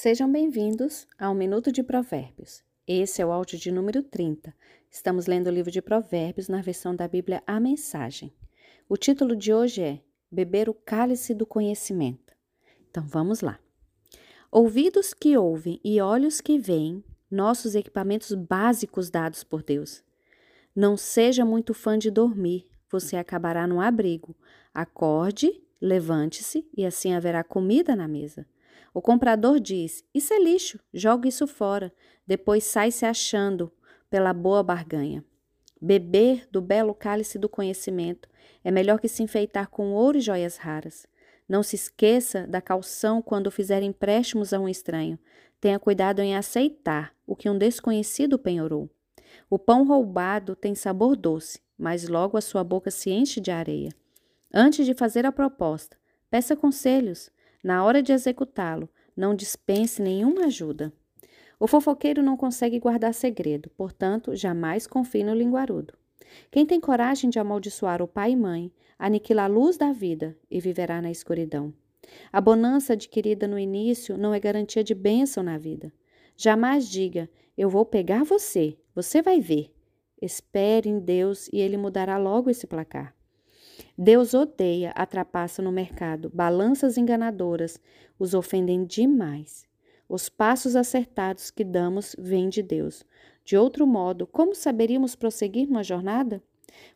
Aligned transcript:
Sejam 0.00 0.30
bem-vindos 0.30 1.08
ao 1.18 1.34
Minuto 1.34 1.72
de 1.72 1.82
Provérbios. 1.82 2.62
Esse 2.86 3.20
é 3.20 3.26
o 3.26 3.32
áudio 3.32 3.58
de 3.58 3.72
número 3.72 4.00
30. 4.00 4.54
Estamos 4.88 5.26
lendo 5.26 5.48
o 5.48 5.50
livro 5.50 5.72
de 5.72 5.82
Provérbios 5.82 6.48
na 6.48 6.62
versão 6.62 6.94
da 6.94 7.08
Bíblia 7.08 7.42
A 7.44 7.58
Mensagem. 7.58 8.32
O 8.88 8.96
título 8.96 9.34
de 9.34 9.52
hoje 9.52 9.82
é 9.82 10.00
Beber 10.30 10.68
o 10.68 10.72
cálice 10.72 11.34
do 11.34 11.44
conhecimento. 11.44 12.32
Então 12.88 13.04
vamos 13.04 13.40
lá. 13.40 13.58
Ouvidos 14.52 15.12
que 15.12 15.36
ouvem 15.36 15.80
e 15.82 16.00
olhos 16.00 16.40
que 16.40 16.60
veem, 16.60 17.02
nossos 17.28 17.74
equipamentos 17.74 18.32
básicos 18.32 19.10
dados 19.10 19.42
por 19.42 19.64
Deus. 19.64 20.04
Não 20.76 20.96
seja 20.96 21.44
muito 21.44 21.74
fã 21.74 21.98
de 21.98 22.08
dormir, 22.08 22.70
você 22.88 23.16
acabará 23.16 23.66
no 23.66 23.80
abrigo. 23.80 24.36
Acorde, 24.72 25.60
levante-se 25.80 26.64
e 26.72 26.86
assim 26.86 27.14
haverá 27.14 27.42
comida 27.42 27.96
na 27.96 28.06
mesa. 28.06 28.46
O 28.92 29.02
comprador 29.02 29.60
diz: 29.60 30.04
Isso 30.14 30.32
é 30.32 30.38
lixo, 30.38 30.78
joga 30.92 31.28
isso 31.28 31.46
fora. 31.46 31.92
Depois 32.26 32.64
sai 32.64 32.90
se 32.90 33.04
achando 33.04 33.72
pela 34.10 34.32
boa 34.32 34.62
barganha. 34.62 35.24
Beber 35.80 36.48
do 36.50 36.60
belo 36.60 36.94
cálice 36.94 37.38
do 37.38 37.48
conhecimento 37.48 38.28
é 38.64 38.70
melhor 38.70 38.98
que 38.98 39.08
se 39.08 39.22
enfeitar 39.22 39.68
com 39.68 39.92
ouro 39.92 40.18
e 40.18 40.20
joias 40.20 40.56
raras. 40.56 41.06
Não 41.48 41.62
se 41.62 41.76
esqueça 41.76 42.46
da 42.46 42.60
calção 42.60 43.22
quando 43.22 43.50
fizer 43.50 43.82
empréstimos 43.82 44.52
a 44.52 44.58
um 44.58 44.68
estranho. 44.68 45.18
Tenha 45.60 45.78
cuidado 45.78 46.20
em 46.20 46.36
aceitar 46.36 47.14
o 47.26 47.34
que 47.34 47.48
um 47.48 47.56
desconhecido 47.56 48.38
penhorou. 48.38 48.90
O 49.48 49.58
pão 49.58 49.86
roubado 49.86 50.54
tem 50.54 50.74
sabor 50.74 51.16
doce, 51.16 51.60
mas 51.76 52.08
logo 52.08 52.36
a 52.36 52.40
sua 52.40 52.62
boca 52.62 52.90
se 52.90 53.10
enche 53.10 53.40
de 53.40 53.50
areia. 53.50 53.90
Antes 54.52 54.84
de 54.84 54.94
fazer 54.94 55.24
a 55.24 55.32
proposta, 55.32 55.96
peça 56.30 56.56
conselhos. 56.56 57.30
Na 57.62 57.84
hora 57.84 58.02
de 58.02 58.12
executá-lo, 58.12 58.88
não 59.16 59.34
dispense 59.34 60.00
nenhuma 60.00 60.46
ajuda. 60.46 60.92
O 61.58 61.66
fofoqueiro 61.66 62.22
não 62.22 62.36
consegue 62.36 62.78
guardar 62.78 63.12
segredo, 63.12 63.68
portanto, 63.70 64.36
jamais 64.36 64.86
confie 64.86 65.24
no 65.24 65.34
linguarudo. 65.34 65.92
Quem 66.50 66.64
tem 66.64 66.80
coragem 66.80 67.28
de 67.28 67.38
amaldiçoar 67.38 68.00
o 68.00 68.06
pai 68.06 68.32
e 68.32 68.36
mãe, 68.36 68.72
aniquila 68.98 69.44
a 69.44 69.48
luz 69.48 69.76
da 69.76 69.92
vida 69.92 70.36
e 70.50 70.60
viverá 70.60 71.02
na 71.02 71.10
escuridão. 71.10 71.72
A 72.32 72.40
bonança 72.40 72.92
adquirida 72.92 73.48
no 73.48 73.58
início 73.58 74.16
não 74.16 74.32
é 74.32 74.40
garantia 74.40 74.84
de 74.84 74.94
bênção 74.94 75.42
na 75.42 75.58
vida. 75.58 75.92
Jamais 76.36 76.88
diga: 76.88 77.28
Eu 77.56 77.68
vou 77.68 77.84
pegar 77.84 78.24
você, 78.24 78.78
você 78.94 79.20
vai 79.20 79.40
ver. 79.40 79.74
Espere 80.20 80.88
em 80.88 80.98
Deus 80.98 81.48
e 81.52 81.58
ele 81.58 81.76
mudará 81.76 82.16
logo 82.18 82.50
esse 82.50 82.66
placar. 82.66 83.17
Deus 84.00 84.32
odeia 84.32 84.92
a 84.94 85.04
trapaça 85.04 85.60
no 85.60 85.72
mercado, 85.72 86.30
balanças 86.32 86.96
enganadoras 86.96 87.80
os 88.16 88.32
ofendem 88.32 88.84
demais. 88.84 89.66
Os 90.08 90.28
passos 90.28 90.76
acertados 90.76 91.50
que 91.50 91.64
damos 91.64 92.14
vêm 92.16 92.48
de 92.48 92.62
Deus. 92.62 93.04
De 93.44 93.56
outro 93.56 93.84
modo, 93.88 94.24
como 94.24 94.54
saberíamos 94.54 95.16
prosseguir 95.16 95.66
numa 95.66 95.82
jornada? 95.82 96.40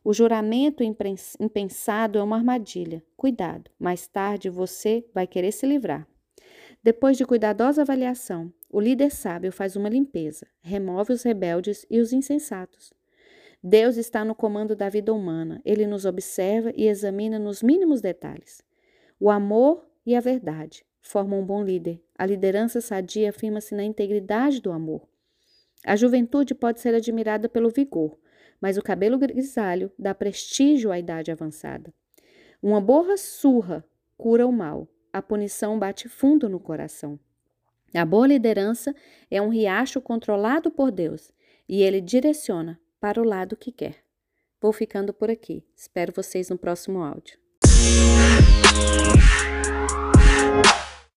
O 0.05 0.15
juramento 0.15 0.85
impensado 0.85 2.21
é 2.21 2.23
uma 2.23 2.37
armadilha. 2.37 3.03
Cuidado, 3.17 3.69
mais 3.81 4.07
tarde 4.07 4.49
você 4.49 5.05
vai 5.13 5.27
querer 5.27 5.51
se 5.51 5.67
livrar. 5.67 6.07
Depois 6.85 7.17
de 7.17 7.27
cuidadosa 7.27 7.83
avaliação, 7.83 8.53
o 8.71 8.81
líder 8.81 9.11
sábio 9.11 9.51
faz 9.51 9.75
uma 9.75 9.89
limpeza, 9.89 10.47
remove 10.61 11.13
os 11.13 11.25
rebeldes 11.25 11.85
e 11.91 11.99
os 11.99 12.13
insensatos. 12.13 12.93
Deus 13.63 13.97
está 13.97 14.25
no 14.25 14.35
comando 14.35 14.75
da 14.75 14.89
vida 14.89 15.15
humana. 15.15 15.61
Ele 15.65 15.87
nos 15.87 16.05
observa 16.05 16.73
e 16.75 16.89
examina 16.89 17.39
nos 17.39 17.63
mínimos 17.63 18.01
detalhes. 18.01 18.61
O 19.21 19.31
amor 19.31 19.87
e 20.05 20.17
a 20.17 20.21
verdade 20.21 20.85
formam 21.01 21.41
um 21.41 21.47
bom 21.47 21.63
líder. 21.63 22.03
A 22.19 22.27
liderança 22.27 22.81
sadia 22.81 23.31
afirma-se 23.31 23.75
na 23.75 23.85
integridade 23.85 24.61
do 24.61 24.73
amor. 24.73 25.07
A 25.85 25.95
juventude 25.95 26.55
pode 26.55 26.81
ser 26.81 26.93
admirada 26.95 27.49
pelo 27.49 27.71
vigor, 27.71 28.19
mas 28.61 28.77
o 28.77 28.83
cabelo 28.83 29.17
grisalho 29.17 29.93
dá 29.97 30.13
prestígio 30.13 30.91
à 30.91 30.99
idade 30.99 31.31
avançada. 31.31 31.95
Uma 32.61 32.81
borra 32.81 33.17
surra 33.17 33.85
cura 34.17 34.47
o 34.47 34.53
mal. 34.53 34.89
A 35.13 35.23
punição 35.23 35.79
bate 35.79 36.09
fundo 36.09 36.49
no 36.49 36.59
coração. 36.59 37.19
A 37.95 38.05
boa 38.05 38.27
liderança 38.27 38.95
é 39.31 39.41
um 39.41 39.51
riacho 39.51 40.01
controlado 40.01 40.71
por 40.71 40.91
Deus 40.91 41.33
e 41.69 41.83
ele 41.83 42.01
direciona 42.01 42.81
para 43.03 43.21
o 43.21 43.25
lado 43.25 43.57
que 43.57 43.73
quer. 43.73 43.97
Vou 44.61 44.73
ficando 44.73 45.13
por 45.13 45.29
aqui. 45.29 45.67
Espero 45.77 46.13
vocês 46.15 46.51
no 46.51 46.57
próximo 46.57 47.03
áudio. 47.03 47.37